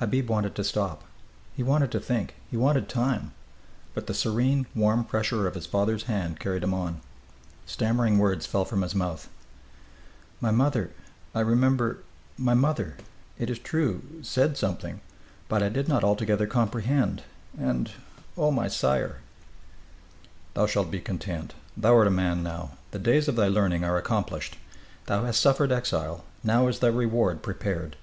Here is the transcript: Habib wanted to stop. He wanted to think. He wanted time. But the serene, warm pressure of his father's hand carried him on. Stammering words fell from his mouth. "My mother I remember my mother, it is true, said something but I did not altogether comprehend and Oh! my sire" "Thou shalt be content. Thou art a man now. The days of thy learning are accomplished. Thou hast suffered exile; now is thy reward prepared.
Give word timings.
Habib 0.00 0.28
wanted 0.28 0.54
to 0.56 0.64
stop. 0.64 1.02
He 1.56 1.62
wanted 1.62 1.90
to 1.92 1.98
think. 1.98 2.34
He 2.50 2.58
wanted 2.58 2.90
time. 2.90 3.32
But 3.94 4.06
the 4.06 4.12
serene, 4.12 4.66
warm 4.74 5.02
pressure 5.02 5.46
of 5.46 5.54
his 5.54 5.64
father's 5.64 6.02
hand 6.02 6.38
carried 6.38 6.62
him 6.62 6.74
on. 6.74 7.00
Stammering 7.64 8.18
words 8.18 8.44
fell 8.44 8.66
from 8.66 8.82
his 8.82 8.94
mouth. 8.94 9.30
"My 10.42 10.50
mother 10.50 10.90
I 11.34 11.40
remember 11.40 12.00
my 12.36 12.52
mother, 12.52 12.98
it 13.38 13.48
is 13.48 13.58
true, 13.58 14.02
said 14.20 14.58
something 14.58 15.00
but 15.48 15.62
I 15.62 15.70
did 15.70 15.88
not 15.88 16.04
altogether 16.04 16.46
comprehend 16.46 17.22
and 17.58 17.92
Oh! 18.36 18.50
my 18.50 18.68
sire" 18.68 19.22
"Thou 20.52 20.66
shalt 20.66 20.90
be 20.90 21.00
content. 21.00 21.54
Thou 21.78 21.96
art 21.96 22.06
a 22.06 22.10
man 22.10 22.42
now. 22.42 22.72
The 22.90 22.98
days 22.98 23.26
of 23.26 23.36
thy 23.36 23.48
learning 23.48 23.84
are 23.84 23.96
accomplished. 23.96 24.58
Thou 25.06 25.24
hast 25.24 25.40
suffered 25.40 25.72
exile; 25.72 26.26
now 26.44 26.66
is 26.68 26.80
thy 26.80 26.88
reward 26.88 27.42
prepared. 27.42 27.96